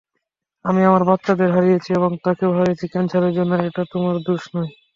আমি 0.65 0.81
আমার 0.83 1.03
বাচ্চাদের 1.09 1.49
হারিয়েছি 1.55 1.89
এবং 1.93 2.11
তাকেও 2.23 2.55
হারিয়েছি 2.57 2.85
ক্যান্সারের 2.87 3.33
জন্য 3.37 3.51
এটা 3.67 3.83
তোমার 3.93 4.15
দোষ 4.27 4.43
নয়। 4.53 4.71